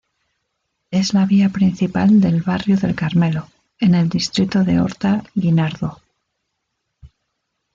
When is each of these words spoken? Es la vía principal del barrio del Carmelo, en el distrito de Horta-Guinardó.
Es 0.89 1.13
la 1.13 1.27
vía 1.27 1.49
principal 1.49 2.21
del 2.21 2.41
barrio 2.41 2.75
del 2.75 2.95
Carmelo, 2.95 3.49
en 3.79 3.93
el 3.93 4.09
distrito 4.09 4.63
de 4.63 4.79
Horta-Guinardó. 4.79 6.01